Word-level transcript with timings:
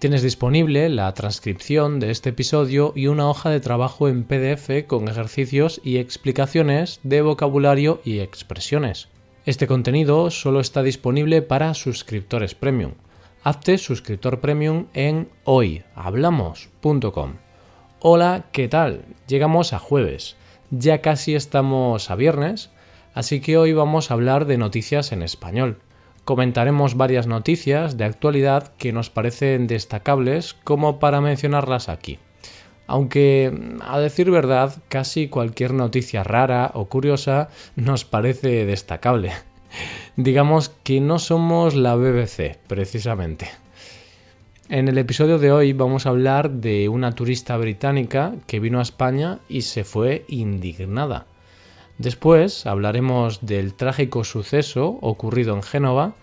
Tienes 0.00 0.22
disponible 0.22 0.88
la 0.88 1.12
transcripción 1.12 2.00
de 2.00 2.10
este 2.10 2.30
episodio 2.30 2.94
y 2.96 3.08
una 3.08 3.28
hoja 3.28 3.50
de 3.50 3.60
trabajo 3.60 4.08
en 4.08 4.24
PDF 4.24 4.86
con 4.86 5.08
ejercicios 5.08 5.78
y 5.84 5.98
explicaciones 5.98 7.00
de 7.02 7.20
vocabulario 7.20 8.00
y 8.02 8.20
expresiones. 8.20 9.08
Este 9.44 9.66
contenido 9.66 10.30
solo 10.30 10.60
está 10.60 10.82
disponible 10.82 11.42
para 11.42 11.74
suscriptores 11.74 12.54
premium. 12.54 12.92
Hazte 13.42 13.76
suscriptor 13.76 14.40
premium 14.40 14.86
en 14.94 15.28
hoyhablamos.com. 15.44 17.34
Hola, 17.98 18.46
¿qué 18.52 18.68
tal? 18.68 19.04
Llegamos 19.28 19.74
a 19.74 19.78
jueves. 19.78 20.34
Ya 20.70 21.02
casi 21.02 21.34
estamos 21.34 22.10
a 22.10 22.14
viernes, 22.14 22.70
así 23.12 23.42
que 23.42 23.58
hoy 23.58 23.74
vamos 23.74 24.10
a 24.10 24.14
hablar 24.14 24.46
de 24.46 24.56
noticias 24.56 25.12
en 25.12 25.22
español. 25.22 25.82
Comentaremos 26.24 26.96
varias 26.96 27.26
noticias 27.26 27.96
de 27.96 28.04
actualidad 28.04 28.72
que 28.76 28.92
nos 28.92 29.10
parecen 29.10 29.66
destacables 29.66 30.54
como 30.64 30.98
para 30.98 31.20
mencionarlas 31.20 31.88
aquí. 31.88 32.18
Aunque, 32.86 33.76
a 33.82 34.00
decir 34.00 34.30
verdad, 34.30 34.82
casi 34.88 35.28
cualquier 35.28 35.72
noticia 35.74 36.24
rara 36.24 36.72
o 36.74 36.86
curiosa 36.86 37.48
nos 37.76 38.04
parece 38.04 38.66
destacable. 38.66 39.32
Digamos 40.16 40.70
que 40.82 41.00
no 41.00 41.18
somos 41.18 41.74
la 41.74 41.94
BBC, 41.94 42.58
precisamente. 42.66 43.48
En 44.68 44.86
el 44.88 44.98
episodio 44.98 45.38
de 45.38 45.50
hoy 45.50 45.72
vamos 45.72 46.06
a 46.06 46.10
hablar 46.10 46.50
de 46.50 46.88
una 46.88 47.12
turista 47.12 47.56
británica 47.56 48.34
que 48.46 48.60
vino 48.60 48.78
a 48.78 48.82
España 48.82 49.40
y 49.48 49.62
se 49.62 49.82
fue 49.82 50.24
indignada. 50.28 51.26
Después 52.00 52.64
hablaremos 52.64 53.44
del 53.44 53.74
trágico 53.74 54.24
suceso 54.24 54.96
ocurrido 55.02 55.54
en 55.54 55.62
Génova 55.62 56.14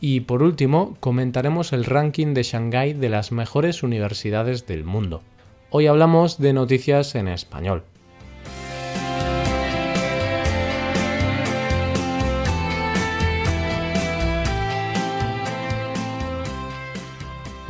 y 0.00 0.22
por 0.22 0.42
último 0.42 0.96
comentaremos 0.98 1.72
el 1.72 1.84
ranking 1.84 2.34
de 2.34 2.42
Shanghái 2.42 2.94
de 2.94 3.10
las 3.10 3.30
mejores 3.30 3.84
universidades 3.84 4.66
del 4.66 4.82
mundo. 4.82 5.22
Hoy 5.70 5.86
hablamos 5.86 6.38
de 6.38 6.52
noticias 6.52 7.14
en 7.14 7.28
español. 7.28 7.84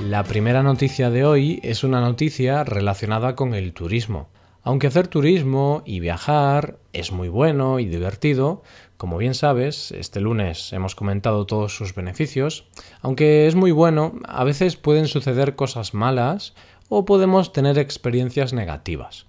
La 0.09 0.25
primera 0.25 0.63
noticia 0.63 1.11
de 1.11 1.27
hoy 1.27 1.61
es 1.63 1.85
una 1.85 2.01
noticia 2.01 2.65
relacionada 2.65 3.35
con 3.35 3.53
el 3.53 3.75
turismo. 3.75 4.31
Aunque 4.63 4.87
hacer 4.87 5.09
turismo 5.09 5.83
y 5.87 6.01
viajar 6.01 6.79
es 6.93 7.13
muy 7.13 7.29
bueno 7.29 7.79
y 7.79 7.87
divertido, 7.87 8.63
como 8.99 9.17
bien 9.17 9.33
sabes, 9.33 9.91
este 9.93 10.21
lunes 10.21 10.75
hemos 10.75 10.95
comentado 10.95 11.47
todos 11.47 11.75
sus 11.75 11.95
beneficios, 11.95 12.67
aunque 13.01 13.47
es 13.47 13.55
muy 13.55 13.71
bueno, 13.71 14.13
a 14.29 14.45
veces 14.45 14.77
pueden 14.77 15.07
suceder 15.07 15.57
cosas 15.57 15.95
malas 15.95 16.55
o 16.91 17.07
podemos 17.07 17.55
tener 17.55 17.79
experiencias 17.79 18.53
negativas. 18.53 19.27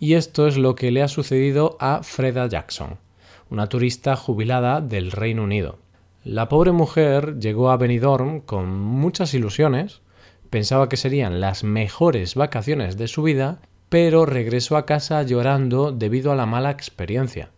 Y 0.00 0.14
esto 0.14 0.48
es 0.48 0.56
lo 0.56 0.74
que 0.74 0.90
le 0.90 1.02
ha 1.02 1.08
sucedido 1.08 1.76
a 1.78 2.02
Freda 2.02 2.48
Jackson, 2.48 2.98
una 3.50 3.68
turista 3.68 4.16
jubilada 4.16 4.80
del 4.80 5.12
Reino 5.12 5.44
Unido. 5.44 5.78
La 6.24 6.48
pobre 6.48 6.72
mujer 6.72 7.38
llegó 7.38 7.70
a 7.70 7.76
Benidorm 7.76 8.40
con 8.40 8.76
muchas 8.80 9.34
ilusiones, 9.34 10.02
pensaba 10.50 10.88
que 10.88 10.96
serían 10.96 11.40
las 11.40 11.62
mejores 11.62 12.34
vacaciones 12.34 12.96
de 12.96 13.06
su 13.06 13.22
vida 13.22 13.60
pero 13.88 14.26
regresó 14.26 14.76
a 14.76 14.86
casa 14.86 15.22
llorando 15.22 15.92
debido 15.92 16.32
a 16.32 16.36
la 16.36 16.46
mala 16.46 16.70
experiencia. 16.70 17.50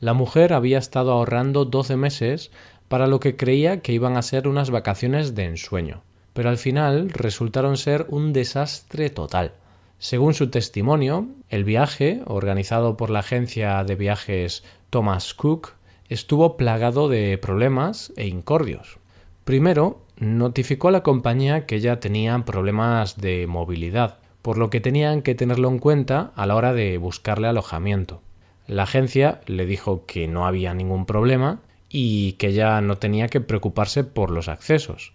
La 0.00 0.12
mujer 0.12 0.52
había 0.52 0.78
estado 0.78 1.12
ahorrando 1.12 1.64
12 1.64 1.96
meses 1.96 2.50
para 2.88 3.06
lo 3.06 3.20
que 3.20 3.36
creía 3.36 3.80
que 3.80 3.92
iban 3.92 4.16
a 4.16 4.22
ser 4.22 4.46
unas 4.46 4.70
vacaciones 4.70 5.34
de 5.34 5.44
ensueño, 5.44 6.02
pero 6.32 6.50
al 6.50 6.58
final 6.58 7.10
resultaron 7.10 7.76
ser 7.76 8.06
un 8.10 8.32
desastre 8.32 9.08
total. 9.08 9.52
Según 9.98 10.34
su 10.34 10.50
testimonio, 10.50 11.28
el 11.48 11.64
viaje, 11.64 12.20
organizado 12.26 12.96
por 12.96 13.08
la 13.08 13.20
agencia 13.20 13.82
de 13.84 13.94
viajes 13.94 14.64
Thomas 14.90 15.32
Cook, 15.32 15.72
estuvo 16.08 16.58
plagado 16.58 17.08
de 17.08 17.38
problemas 17.38 18.12
e 18.16 18.26
incordios. 18.26 18.98
Primero, 19.44 20.02
notificó 20.18 20.88
a 20.88 20.92
la 20.92 21.02
compañía 21.02 21.64
que 21.64 21.80
ya 21.80 22.00
tenían 22.00 22.44
problemas 22.44 23.16
de 23.16 23.46
movilidad, 23.46 24.18
por 24.44 24.58
lo 24.58 24.68
que 24.68 24.82
tenían 24.82 25.22
que 25.22 25.34
tenerlo 25.34 25.70
en 25.70 25.78
cuenta 25.78 26.30
a 26.36 26.44
la 26.44 26.54
hora 26.54 26.74
de 26.74 26.98
buscarle 26.98 27.48
alojamiento. 27.48 28.20
La 28.66 28.82
agencia 28.82 29.40
le 29.46 29.64
dijo 29.64 30.04
que 30.04 30.28
no 30.28 30.46
había 30.46 30.74
ningún 30.74 31.06
problema 31.06 31.60
y 31.88 32.32
que 32.32 32.52
ya 32.52 32.78
no 32.82 32.98
tenía 32.98 33.28
que 33.28 33.40
preocuparse 33.40 34.04
por 34.04 34.30
los 34.30 34.48
accesos. 34.48 35.14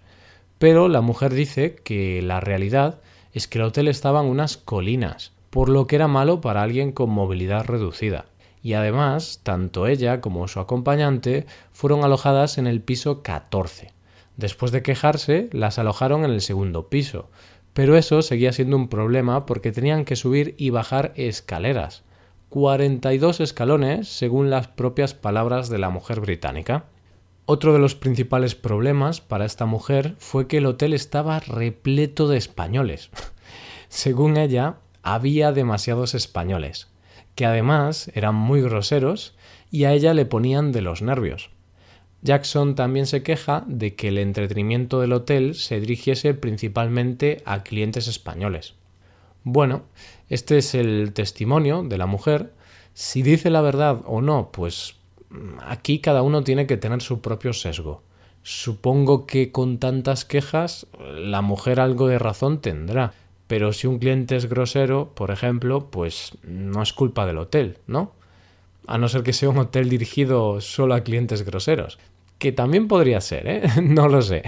Pero 0.57 0.87
la 0.87 1.01
mujer 1.01 1.31
dice 1.31 1.75
que 1.75 2.23
la 2.23 2.39
realidad 2.39 3.01
es 3.31 3.47
que 3.47 3.59
el 3.59 3.65
hotel 3.65 3.87
estaba 3.87 4.19
en 4.19 4.25
unas 4.25 4.57
colinas, 4.57 5.31
por 5.51 5.69
lo 5.69 5.85
que 5.85 5.97
era 5.97 6.07
malo 6.07 6.41
para 6.41 6.63
alguien 6.63 6.91
con 6.91 7.11
movilidad 7.11 7.65
reducida. 7.65 8.25
Y 8.63 8.73
además, 8.73 9.41
tanto 9.43 9.85
ella 9.85 10.21
como 10.21 10.47
su 10.47 10.59
acompañante 10.59 11.45
fueron 11.71 12.03
alojadas 12.03 12.57
en 12.57 12.65
el 12.65 12.81
piso 12.81 13.21
14. 13.21 13.93
Después 14.37 14.71
de 14.71 14.81
quejarse, 14.81 15.49
las 15.51 15.77
alojaron 15.77 16.25
en 16.25 16.31
el 16.31 16.41
segundo 16.41 16.87
piso, 16.89 17.29
pero 17.73 17.97
eso 17.97 18.21
seguía 18.21 18.51
siendo 18.51 18.75
un 18.75 18.89
problema 18.89 19.45
porque 19.45 19.71
tenían 19.71 20.05
que 20.05 20.15
subir 20.15 20.55
y 20.57 20.69
bajar 20.69 21.13
escaleras. 21.15 22.03
42 22.49 23.39
escalones, 23.41 24.07
según 24.07 24.49
las 24.49 24.67
propias 24.67 25.13
palabras 25.13 25.69
de 25.69 25.77
la 25.77 25.89
mujer 25.89 26.19
británica. 26.19 26.85
Otro 27.45 27.73
de 27.73 27.79
los 27.79 27.95
principales 27.95 28.55
problemas 28.55 29.21
para 29.21 29.45
esta 29.45 29.65
mujer 29.65 30.15
fue 30.17 30.47
que 30.47 30.57
el 30.57 30.65
hotel 30.65 30.93
estaba 30.93 31.39
repleto 31.39 32.27
de 32.27 32.37
españoles. 32.37 33.09
según 33.89 34.37
ella, 34.37 34.77
había 35.03 35.51
demasiados 35.51 36.15
españoles, 36.15 36.87
que 37.35 37.45
además 37.45 38.11
eran 38.13 38.35
muy 38.35 38.61
groseros 38.61 39.35
y 39.71 39.85
a 39.85 39.93
ella 39.93 40.13
le 40.13 40.25
ponían 40.25 40.71
de 40.71 40.81
los 40.81 41.01
nervios. 41.01 41.51
Jackson 42.21 42.75
también 42.75 43.05
se 43.05 43.23
queja 43.23 43.63
de 43.67 43.95
que 43.95 44.09
el 44.09 44.17
entretenimiento 44.17 44.99
del 44.99 45.13
hotel 45.13 45.55
se 45.55 45.79
dirigiese 45.79 46.33
principalmente 46.33 47.41
a 47.45 47.63
clientes 47.63 48.07
españoles. 48.07 48.75
Bueno, 49.43 49.83
este 50.27 50.57
es 50.57 50.75
el 50.75 51.13
testimonio 51.13 51.83
de 51.83 51.97
la 51.97 52.05
mujer. 52.05 52.51
Si 52.93 53.21
dice 53.21 53.49
la 53.49 53.61
verdad 53.61 54.01
o 54.05 54.21
no, 54.21 54.51
pues 54.51 54.95
mm, 55.29 55.59
aquí 55.65 55.99
cada 55.99 56.21
uno 56.21 56.43
tiene 56.43 56.67
que 56.67 56.77
tener 56.77 57.01
su 57.01 57.21
propio 57.21 57.53
sesgo. 57.53 58.03
Supongo 58.43 59.25
que 59.25 59.51
con 59.51 59.79
tantas 59.79 60.25
quejas 60.25 60.87
la 60.99 61.41
mujer 61.41 61.79
algo 61.79 62.07
de 62.07 62.19
razón 62.19 62.61
tendrá, 62.61 63.13
pero 63.47 63.73
si 63.73 63.87
un 63.87 63.99
cliente 63.99 64.35
es 64.35 64.47
grosero, 64.47 65.13
por 65.15 65.31
ejemplo, 65.31 65.89
pues 65.89 66.37
no 66.43 66.81
es 66.81 66.93
culpa 66.93 67.25
del 67.25 67.37
hotel, 67.37 67.77
¿no? 67.87 68.11
A 68.87 68.97
no 68.97 69.07
ser 69.07 69.23
que 69.23 69.33
sea 69.33 69.49
un 69.49 69.57
hotel 69.57 69.89
dirigido 69.89 70.61
solo 70.61 70.95
a 70.95 71.03
clientes 71.03 71.43
groseros, 71.43 71.99
que 72.37 72.51
también 72.51 72.87
podría 72.87 73.21
ser, 73.21 73.47
¿eh? 73.47 73.61
no 73.83 74.07
lo 74.07 74.21
sé. 74.21 74.43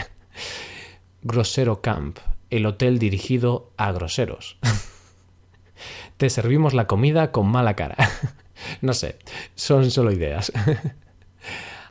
Grosero 1.22 1.82
Camp, 1.82 2.18
el 2.50 2.66
hotel 2.66 3.00
dirigido 3.00 3.72
a 3.78 3.92
groseros. 3.92 4.58
Te 6.18 6.30
servimos 6.30 6.74
la 6.74 6.88
comida 6.88 7.32
con 7.32 7.48
mala 7.48 7.76
cara. 7.76 7.96
no 8.82 8.94
sé, 8.94 9.18
son 9.56 9.92
solo 9.92 10.12
ideas. 10.12 10.52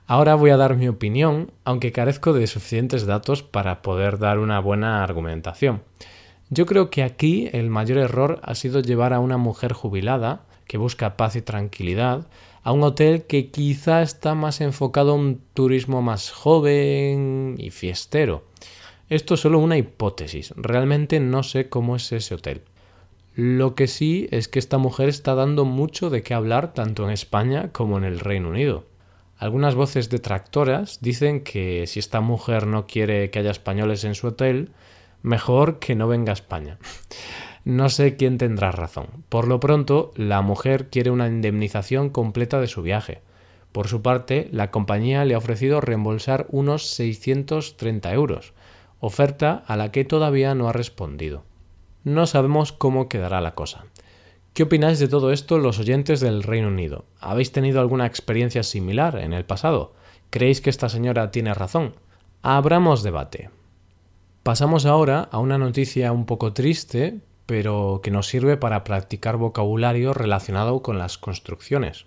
Ahora 0.06 0.34
voy 0.34 0.50
a 0.50 0.56
dar 0.56 0.76
mi 0.76 0.88
opinión, 0.88 1.52
aunque 1.64 1.92
carezco 1.92 2.32
de 2.32 2.48
suficientes 2.48 3.06
datos 3.06 3.44
para 3.44 3.80
poder 3.80 4.18
dar 4.18 4.40
una 4.40 4.58
buena 4.58 5.04
argumentación. 5.04 5.82
Yo 6.48 6.66
creo 6.66 6.90
que 6.90 7.04
aquí 7.04 7.48
el 7.52 7.70
mayor 7.70 7.98
error 7.98 8.40
ha 8.42 8.56
sido 8.56 8.80
llevar 8.80 9.12
a 9.12 9.20
una 9.20 9.36
mujer 9.36 9.72
jubilada 9.72 10.46
que 10.70 10.78
busca 10.78 11.16
paz 11.16 11.34
y 11.34 11.42
tranquilidad 11.42 12.28
a 12.62 12.70
un 12.70 12.84
hotel 12.84 13.24
que 13.24 13.50
quizá 13.50 14.02
está 14.02 14.36
más 14.36 14.60
enfocado 14.60 15.10
a 15.10 15.14
un 15.14 15.40
turismo 15.52 16.00
más 16.00 16.30
joven 16.30 17.56
y 17.58 17.70
fiestero. 17.70 18.44
Esto 19.08 19.34
es 19.34 19.40
solo 19.40 19.58
una 19.58 19.78
hipótesis, 19.78 20.54
realmente 20.56 21.18
no 21.18 21.42
sé 21.42 21.68
cómo 21.68 21.96
es 21.96 22.12
ese 22.12 22.36
hotel. 22.36 22.62
Lo 23.34 23.74
que 23.74 23.88
sí 23.88 24.28
es 24.30 24.46
que 24.46 24.60
esta 24.60 24.78
mujer 24.78 25.08
está 25.08 25.34
dando 25.34 25.64
mucho 25.64 26.08
de 26.08 26.22
qué 26.22 26.34
hablar 26.34 26.72
tanto 26.72 27.02
en 27.02 27.10
España 27.10 27.70
como 27.72 27.98
en 27.98 28.04
el 28.04 28.20
Reino 28.20 28.50
Unido. 28.50 28.84
Algunas 29.38 29.74
voces 29.74 30.08
detractoras 30.08 31.00
dicen 31.00 31.42
que 31.42 31.88
si 31.88 31.98
esta 31.98 32.20
mujer 32.20 32.68
no 32.68 32.86
quiere 32.86 33.30
que 33.30 33.40
haya 33.40 33.50
españoles 33.50 34.04
en 34.04 34.14
su 34.14 34.28
hotel, 34.28 34.70
mejor 35.22 35.80
que 35.80 35.96
no 35.96 36.06
venga 36.06 36.30
a 36.30 36.34
España. 36.34 36.78
No 37.64 37.88
sé 37.88 38.16
quién 38.16 38.38
tendrá 38.38 38.72
razón. 38.72 39.06
Por 39.28 39.46
lo 39.46 39.60
pronto, 39.60 40.12
la 40.16 40.40
mujer 40.40 40.88
quiere 40.88 41.10
una 41.10 41.28
indemnización 41.28 42.10
completa 42.10 42.60
de 42.60 42.66
su 42.66 42.82
viaje. 42.82 43.20
Por 43.72 43.86
su 43.86 44.02
parte, 44.02 44.48
la 44.50 44.70
compañía 44.70 45.24
le 45.24 45.34
ha 45.34 45.38
ofrecido 45.38 45.80
reembolsar 45.80 46.46
unos 46.50 46.86
630 46.86 48.12
euros, 48.12 48.52
oferta 48.98 49.62
a 49.66 49.76
la 49.76 49.92
que 49.92 50.04
todavía 50.04 50.54
no 50.54 50.68
ha 50.68 50.72
respondido. 50.72 51.44
No 52.02 52.26
sabemos 52.26 52.72
cómo 52.72 53.08
quedará 53.08 53.40
la 53.40 53.54
cosa. 53.54 53.84
¿Qué 54.54 54.64
opináis 54.64 54.98
de 54.98 55.06
todo 55.06 55.30
esto 55.30 55.58
los 55.58 55.78
oyentes 55.78 56.20
del 56.20 56.42
Reino 56.42 56.68
Unido? 56.68 57.04
¿Habéis 57.20 57.52
tenido 57.52 57.80
alguna 57.80 58.06
experiencia 58.06 58.62
similar 58.62 59.18
en 59.18 59.32
el 59.32 59.44
pasado? 59.44 59.94
¿Creéis 60.30 60.60
que 60.60 60.70
esta 60.70 60.88
señora 60.88 61.30
tiene 61.30 61.54
razón? 61.54 61.94
Abramos 62.42 63.02
debate. 63.02 63.50
Pasamos 64.42 64.86
ahora 64.86 65.28
a 65.30 65.38
una 65.38 65.58
noticia 65.58 66.10
un 66.10 66.26
poco 66.26 66.52
triste, 66.52 67.20
pero 67.50 67.98
que 68.00 68.12
nos 68.12 68.28
sirve 68.28 68.56
para 68.56 68.84
practicar 68.84 69.36
vocabulario 69.36 70.14
relacionado 70.14 70.82
con 70.82 70.98
las 70.98 71.18
construcciones. 71.18 72.06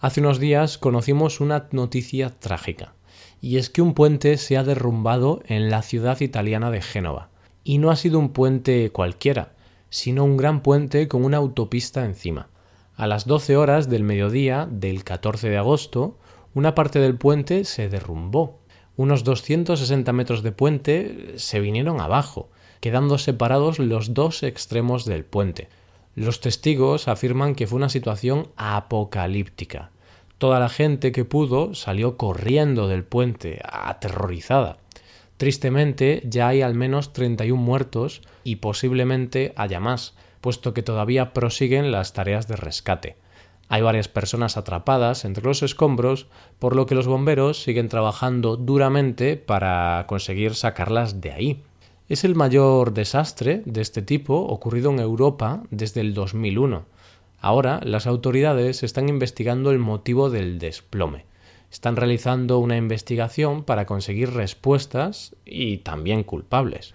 Hace 0.00 0.18
unos 0.18 0.40
días 0.40 0.78
conocimos 0.78 1.38
una 1.38 1.68
noticia 1.70 2.30
trágica, 2.30 2.94
y 3.40 3.58
es 3.58 3.70
que 3.70 3.82
un 3.82 3.94
puente 3.94 4.36
se 4.36 4.56
ha 4.56 4.64
derrumbado 4.64 5.44
en 5.46 5.70
la 5.70 5.82
ciudad 5.82 6.20
italiana 6.20 6.72
de 6.72 6.82
Génova. 6.82 7.28
Y 7.62 7.78
no 7.78 7.92
ha 7.92 7.94
sido 7.94 8.18
un 8.18 8.30
puente 8.30 8.90
cualquiera, 8.90 9.52
sino 9.90 10.24
un 10.24 10.36
gran 10.36 10.60
puente 10.60 11.06
con 11.06 11.24
una 11.24 11.36
autopista 11.36 12.04
encima. 12.04 12.48
A 12.96 13.06
las 13.06 13.26
12 13.26 13.56
horas 13.56 13.88
del 13.88 14.02
mediodía 14.02 14.66
del 14.68 15.04
14 15.04 15.50
de 15.50 15.56
agosto, 15.56 16.18
una 16.52 16.74
parte 16.74 16.98
del 16.98 17.14
puente 17.14 17.62
se 17.62 17.88
derrumbó. 17.88 18.58
Unos 18.96 19.22
260 19.22 20.12
metros 20.12 20.42
de 20.42 20.50
puente 20.50 21.34
se 21.36 21.60
vinieron 21.60 22.00
abajo, 22.00 22.48
quedando 22.80 23.18
separados 23.18 23.78
los 23.78 24.14
dos 24.14 24.42
extremos 24.42 25.04
del 25.04 25.24
puente. 25.24 25.68
Los 26.16 26.40
testigos 26.40 27.08
afirman 27.08 27.54
que 27.54 27.66
fue 27.66 27.76
una 27.76 27.88
situación 27.88 28.48
apocalíptica. 28.56 29.90
Toda 30.38 30.58
la 30.58 30.68
gente 30.68 31.12
que 31.12 31.24
pudo 31.24 31.74
salió 31.74 32.16
corriendo 32.16 32.88
del 32.88 33.04
puente, 33.04 33.60
aterrorizada. 33.62 34.78
Tristemente, 35.36 36.22
ya 36.24 36.48
hay 36.48 36.62
al 36.62 36.74
menos 36.74 37.12
31 37.12 37.60
muertos 37.60 38.22
y 38.44 38.56
posiblemente 38.56 39.52
haya 39.56 39.80
más, 39.80 40.14
puesto 40.40 40.74
que 40.74 40.82
todavía 40.82 41.32
prosiguen 41.32 41.92
las 41.92 42.12
tareas 42.12 42.48
de 42.48 42.56
rescate. 42.56 43.16
Hay 43.68 43.82
varias 43.82 44.08
personas 44.08 44.56
atrapadas 44.56 45.24
entre 45.24 45.44
los 45.44 45.62
escombros, 45.62 46.26
por 46.58 46.74
lo 46.74 46.86
que 46.86 46.94
los 46.94 47.06
bomberos 47.06 47.62
siguen 47.62 47.88
trabajando 47.88 48.56
duramente 48.56 49.36
para 49.36 50.04
conseguir 50.08 50.54
sacarlas 50.54 51.20
de 51.20 51.32
ahí. 51.32 51.62
Es 52.10 52.24
el 52.24 52.34
mayor 52.34 52.92
desastre 52.92 53.62
de 53.64 53.80
este 53.80 54.02
tipo 54.02 54.34
ocurrido 54.34 54.90
en 54.90 54.98
Europa 54.98 55.62
desde 55.70 56.02
el 56.02 56.12
2001. 56.12 56.84
Ahora 57.40 57.80
las 57.82 58.06
autoridades 58.06 58.82
están 58.82 59.08
investigando 59.08 59.70
el 59.70 59.78
motivo 59.78 60.28
del 60.28 60.58
desplome 60.58 61.24
están 61.70 61.96
realizando 61.96 62.58
una 62.58 62.76
investigación 62.76 63.64
para 63.64 63.86
conseguir 63.86 64.32
respuestas 64.32 65.36
y 65.44 65.78
también 65.78 66.24
culpables. 66.24 66.94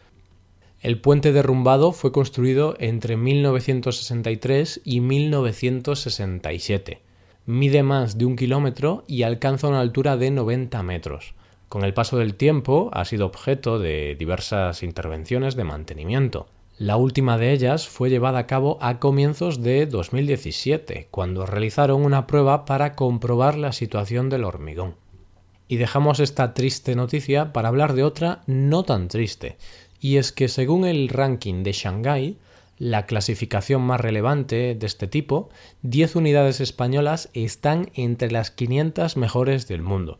El 0.81 0.99
puente 0.99 1.31
derrumbado 1.31 1.93
fue 1.93 2.11
construido 2.11 2.75
entre 2.79 3.17
1963 3.17 4.81
y 4.83 4.99
1967. 4.99 7.01
Mide 7.47 7.83
más 7.83 8.17
de 8.17 8.25
un 8.25 8.35
kilómetro 8.35 9.03
y 9.07 9.21
alcanza 9.23 9.67
una 9.67 9.79
altura 9.79 10.17
de 10.17 10.31
90 10.31 10.83
metros. 10.83 11.33
Con 11.69 11.83
el 11.83 11.93
paso 11.93 12.17
del 12.17 12.35
tiempo 12.35 12.89
ha 12.93 13.05
sido 13.05 13.25
objeto 13.25 13.79
de 13.79 14.15
diversas 14.17 14.83
intervenciones 14.83 15.55
de 15.55 15.63
mantenimiento. 15.63 16.47
La 16.77 16.97
última 16.97 17.37
de 17.37 17.53
ellas 17.53 17.87
fue 17.87 18.09
llevada 18.09 18.39
a 18.39 18.47
cabo 18.47 18.77
a 18.81 18.99
comienzos 18.99 19.61
de 19.61 19.85
2017, 19.85 21.07
cuando 21.09 21.45
realizaron 21.45 22.03
una 22.03 22.27
prueba 22.27 22.65
para 22.65 22.95
comprobar 22.95 23.57
la 23.57 23.71
situación 23.71 24.29
del 24.29 24.43
hormigón. 24.43 24.95
Y 25.67 25.77
dejamos 25.77 26.19
esta 26.19 26.53
triste 26.53 26.95
noticia 26.95 27.53
para 27.53 27.69
hablar 27.69 27.93
de 27.93 28.03
otra 28.03 28.41
no 28.45 28.83
tan 28.83 29.07
triste, 29.07 29.57
y 30.01 30.17
es 30.17 30.31
que 30.31 30.49
según 30.49 30.85
el 30.85 31.09
ranking 31.09 31.63
de 31.63 31.71
Shanghái, 31.71 32.37
la 32.77 33.05
clasificación 33.05 33.81
más 33.81 34.01
relevante 34.01 34.75
de 34.75 34.85
este 34.85 35.07
tipo, 35.07 35.49
10 35.83 36.17
unidades 36.17 36.59
españolas 36.59 37.29
están 37.33 37.89
entre 37.93 38.31
las 38.31 38.51
500 38.51 39.15
mejores 39.15 39.67
del 39.67 39.81
mundo. 39.81 40.19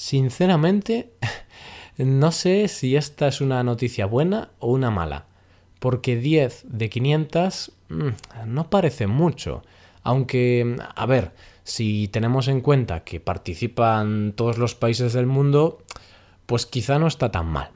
Sinceramente, 0.00 1.10
no 1.98 2.30
sé 2.30 2.68
si 2.68 2.94
esta 2.94 3.26
es 3.26 3.40
una 3.40 3.64
noticia 3.64 4.06
buena 4.06 4.52
o 4.60 4.70
una 4.70 4.92
mala 4.92 5.26
porque 5.80 6.14
10 6.14 6.66
de 6.68 6.88
500 6.88 7.72
mm, 7.88 8.08
no 8.46 8.70
parece 8.70 9.08
mucho. 9.08 9.64
Aunque, 10.04 10.76
a 10.94 11.06
ver, 11.06 11.32
si 11.64 12.06
tenemos 12.06 12.46
en 12.46 12.60
cuenta 12.60 13.02
que 13.02 13.18
participan 13.18 14.34
todos 14.36 14.56
los 14.56 14.76
países 14.76 15.14
del 15.14 15.26
mundo, 15.26 15.82
pues 16.46 16.64
quizá 16.64 17.00
no 17.00 17.08
está 17.08 17.32
tan 17.32 17.46
mal. 17.46 17.70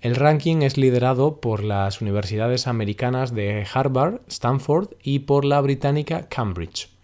El 0.00 0.14
ranking 0.14 0.62
es 0.62 0.78
liderado 0.78 1.40
por 1.40 1.64
las 1.64 2.00
universidades 2.00 2.68
americanas 2.68 3.34
de 3.34 3.66
Harvard, 3.74 4.20
Stanford 4.28 4.90
y 5.02 5.18
por 5.18 5.44
la 5.44 5.60
británica 5.60 6.28
Cambridge. 6.28 6.97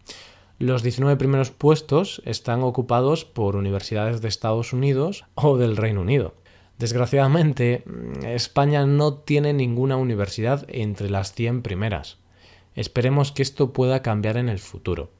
Los 0.60 0.84
19 0.84 1.16
primeros 1.16 1.50
puestos 1.50 2.22
están 2.24 2.62
ocupados 2.62 3.24
por 3.24 3.56
universidades 3.56 4.20
de 4.20 4.28
Estados 4.28 4.72
Unidos 4.72 5.24
o 5.34 5.56
del 5.56 5.76
Reino 5.76 6.02
Unido. 6.02 6.34
Desgraciadamente, 6.78 7.82
España 8.22 8.86
no 8.86 9.14
tiene 9.14 9.52
ninguna 9.52 9.96
universidad 9.96 10.64
entre 10.68 11.10
las 11.10 11.32
100 11.32 11.62
primeras. 11.62 12.18
Esperemos 12.76 13.32
que 13.32 13.42
esto 13.42 13.72
pueda 13.72 14.00
cambiar 14.02 14.36
en 14.36 14.48
el 14.48 14.60
futuro. 14.60 15.10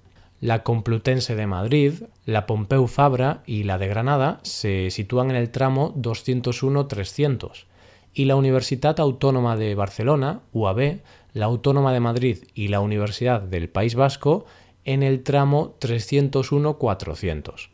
La 0.40 0.62
Complutense 0.62 1.34
de 1.34 1.48
Madrid, 1.48 1.94
la 2.26 2.46
Pompeu 2.46 2.87
Fabra 2.87 3.42
y 3.44 3.64
la 3.64 3.78
de 3.78 3.88
Granada 3.88 4.38
se 4.42 4.90
sitúan 4.90 5.30
en 5.30 5.37
el 5.37 5.50
tramo 5.50 5.94
201-300 5.96 7.64
y 8.14 8.26
la 8.26 8.37
Universidad 8.37 9.00
Autónoma 9.00 9.56
de 9.56 9.75
Barcelona, 9.75 10.42
UAB, 10.52 11.00
la 11.32 11.46
Autónoma 11.46 11.92
de 11.92 12.00
Madrid 12.00 12.38
y 12.54 12.69
la 12.69 12.80
Universidad 12.80 13.42
del 13.42 13.69
País 13.69 13.96
Vasco 13.96 14.46
en 14.84 15.02
el 15.02 15.22
tramo 15.22 15.76
301-400. 15.81 17.70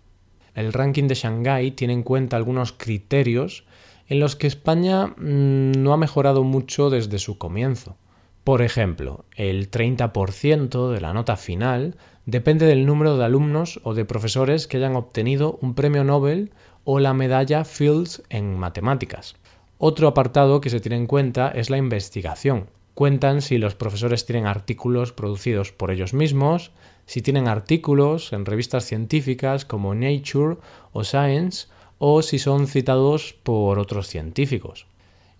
El 0.54 0.72
ranking 0.72 1.08
de 1.08 1.14
Shanghái 1.14 1.70
tiene 1.72 1.92
en 1.92 2.02
cuenta 2.02 2.36
algunos 2.36 2.72
criterios 2.72 3.64
en 4.08 4.20
los 4.20 4.36
que 4.36 4.46
España 4.46 5.06
mm, 5.06 5.72
no 5.78 5.92
ha 5.92 5.96
mejorado 5.96 6.42
mucho 6.42 6.90
desde 6.90 7.18
su 7.18 7.38
comienzo. 7.38 7.96
Por 8.44 8.62
ejemplo, 8.62 9.24
el 9.36 9.70
30% 9.70 10.90
de 10.90 11.00
la 11.00 11.12
nota 11.12 11.36
final 11.36 11.96
depende 12.26 12.66
del 12.66 12.86
número 12.86 13.16
de 13.16 13.24
alumnos 13.24 13.80
o 13.84 13.94
de 13.94 14.04
profesores 14.04 14.66
que 14.66 14.78
hayan 14.78 14.96
obtenido 14.96 15.58
un 15.60 15.74
premio 15.74 16.04
Nobel 16.04 16.50
o 16.84 16.98
la 16.98 17.14
medalla 17.14 17.64
Fields 17.64 18.22
en 18.30 18.58
matemáticas. 18.58 19.36
Otro 19.78 20.08
apartado 20.08 20.60
que 20.60 20.70
se 20.70 20.80
tiene 20.80 20.96
en 20.96 21.06
cuenta 21.06 21.48
es 21.48 21.70
la 21.70 21.76
investigación. 21.76 22.66
Cuentan 23.00 23.40
si 23.40 23.56
los 23.56 23.74
profesores 23.74 24.26
tienen 24.26 24.46
artículos 24.46 25.14
producidos 25.14 25.72
por 25.72 25.90
ellos 25.90 26.12
mismos, 26.12 26.70
si 27.06 27.22
tienen 27.22 27.48
artículos 27.48 28.34
en 28.34 28.44
revistas 28.44 28.84
científicas 28.84 29.64
como 29.64 29.94
Nature 29.94 30.58
o 30.92 31.02
Science, 31.02 31.68
o 31.96 32.20
si 32.20 32.38
son 32.38 32.66
citados 32.66 33.32
por 33.42 33.78
otros 33.78 34.06
científicos. 34.06 34.86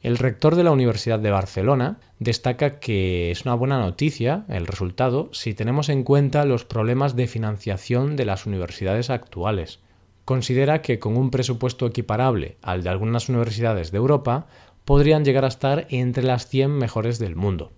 El 0.01 0.17
rector 0.17 0.57
de 0.57 0.65
la 0.65 0.71
Universidad 0.71 1.19
de 1.19 1.33
Barcelona 1.33 2.01
destaca 2.19 2.81
que 2.81 3.31
es 3.31 3.45
una 3.45 3.57
buena 3.57 3.79
noticia 3.79 4.47
el 4.49 4.67
resultado 4.67 5.29
si 5.35 5.53
tenemos 5.53 5.91
en 5.91 6.03
cuenta 6.03 6.47
los 6.47 6.65
problemas 6.65 7.15
de 7.15 7.27
financiación 7.27 8.17
de 8.17 8.25
las 8.25 8.47
universidades 8.47 9.11
actuales. 9.11 9.81
Considera 10.25 10.81
que 10.81 10.99
con 10.99 11.19
un 11.19 11.31
presupuesto 11.31 11.87
equiparable 11.87 12.57
al 12.63 12.83
de 12.83 12.89
algunas 12.89 13.29
universidades 13.29 13.91
de 13.91 13.99
Europa 13.99 14.47
podrían 14.91 15.25
llegar 15.25 15.45
a 15.45 15.47
estar 15.47 15.87
entre 15.91 16.25
las 16.25 16.49
100 16.49 16.73
mejores 16.73 17.21
del 17.21 17.37
mundo. 17.37 17.71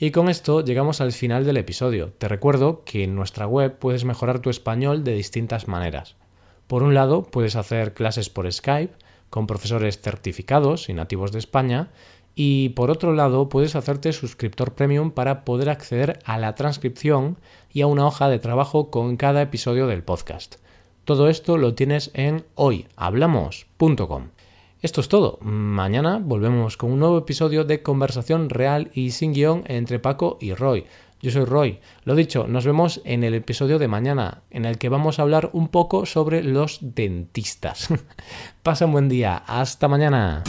Y 0.00 0.10
con 0.10 0.28
esto 0.28 0.64
llegamos 0.64 1.00
al 1.00 1.12
final 1.12 1.44
del 1.44 1.58
episodio. 1.58 2.12
Te 2.18 2.26
recuerdo 2.26 2.82
que 2.82 3.04
en 3.04 3.14
nuestra 3.14 3.46
web 3.46 3.78
puedes 3.78 4.04
mejorar 4.04 4.40
tu 4.40 4.50
español 4.50 5.04
de 5.04 5.14
distintas 5.14 5.68
maneras. 5.68 6.16
Por 6.66 6.82
un 6.82 6.92
lado, 6.92 7.22
puedes 7.22 7.54
hacer 7.54 7.94
clases 7.94 8.30
por 8.30 8.52
Skype 8.52 8.92
con 9.30 9.46
profesores 9.46 10.00
certificados 10.00 10.88
y 10.88 10.92
nativos 10.92 11.30
de 11.30 11.38
España 11.38 11.92
y 12.34 12.70
por 12.70 12.90
otro 12.90 13.12
lado, 13.12 13.48
puedes 13.48 13.76
hacerte 13.76 14.12
suscriptor 14.12 14.74
premium 14.74 15.12
para 15.12 15.44
poder 15.44 15.70
acceder 15.70 16.18
a 16.24 16.36
la 16.36 16.56
transcripción 16.56 17.38
y 17.72 17.82
a 17.82 17.86
una 17.86 18.08
hoja 18.08 18.28
de 18.28 18.40
trabajo 18.40 18.90
con 18.90 19.16
cada 19.16 19.40
episodio 19.40 19.86
del 19.86 20.02
podcast. 20.02 20.56
Todo 21.04 21.28
esto 21.28 21.58
lo 21.58 21.76
tienes 21.76 22.10
en 22.14 22.44
hoyhablamos.com. 22.56 24.30
Esto 24.86 25.00
es 25.00 25.08
todo. 25.08 25.40
Mañana 25.40 26.20
volvemos 26.22 26.76
con 26.76 26.92
un 26.92 27.00
nuevo 27.00 27.18
episodio 27.18 27.64
de 27.64 27.82
conversación 27.82 28.48
real 28.48 28.92
y 28.94 29.10
sin 29.10 29.32
guion 29.32 29.64
entre 29.66 29.98
Paco 29.98 30.38
y 30.40 30.54
Roy. 30.54 30.86
Yo 31.20 31.32
soy 31.32 31.44
Roy. 31.44 31.80
Lo 32.04 32.14
dicho, 32.14 32.46
nos 32.46 32.64
vemos 32.64 33.02
en 33.04 33.24
el 33.24 33.34
episodio 33.34 33.80
de 33.80 33.88
mañana, 33.88 34.42
en 34.48 34.64
el 34.64 34.78
que 34.78 34.88
vamos 34.88 35.18
a 35.18 35.22
hablar 35.22 35.50
un 35.54 35.70
poco 35.70 36.06
sobre 36.06 36.44
los 36.44 36.78
dentistas. 36.80 37.88
Pasa 38.62 38.86
un 38.86 38.92
buen 38.92 39.08
día. 39.08 39.42
Hasta 39.44 39.88
mañana. 39.88 40.44